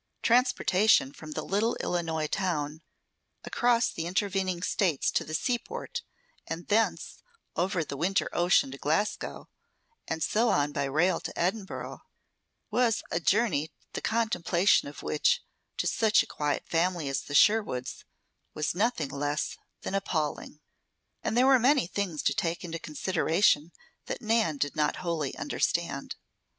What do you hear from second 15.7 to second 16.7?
to such a quiet